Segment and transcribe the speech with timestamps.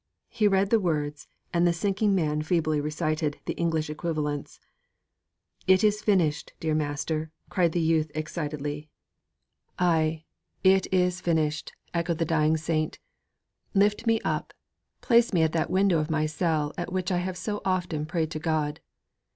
[0.29, 4.59] He read the words and the sinking man feebly recited the English equivalents.
[5.67, 8.89] 'It is finished, dear master!' cried the youth excitedly.
[9.77, 10.25] 'Ay,
[10.63, 12.97] it is finished!' echoed the dying saint;
[13.75, 14.55] 'lift me up,
[15.01, 18.31] place me at that window of my cell at which I have so often prayed
[18.31, 18.79] to God.